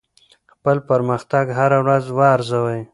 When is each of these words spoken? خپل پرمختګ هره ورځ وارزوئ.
خپل 0.53 0.77
پرمختګ 0.89 1.45
هره 1.57 1.79
ورځ 1.83 2.05
وارزوئ. 2.17 2.81